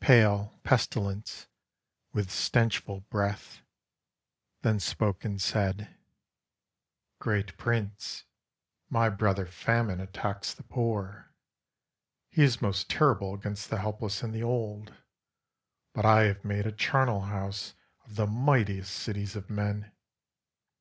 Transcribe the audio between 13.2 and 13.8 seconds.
against the